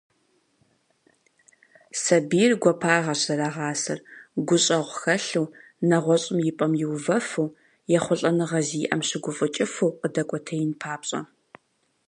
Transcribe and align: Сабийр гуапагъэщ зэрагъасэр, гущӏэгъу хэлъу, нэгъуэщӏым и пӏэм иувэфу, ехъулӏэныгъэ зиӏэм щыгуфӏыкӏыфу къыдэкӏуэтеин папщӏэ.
Сабийр 2.01 2.51
гуапагъэщ 2.61 3.21
зэрагъасэр, 3.25 3.99
гущӏэгъу 4.47 4.97
хэлъу, 5.01 5.47
нэгъуэщӏым 5.89 6.39
и 6.49 6.51
пӏэм 6.57 6.73
иувэфу, 6.83 7.49
ехъулӏэныгъэ 7.97 8.59
зиӏэм 8.67 9.01
щыгуфӏыкӏыфу 9.07 9.95
къыдэкӏуэтеин 9.99 10.71
папщӏэ. 10.81 11.19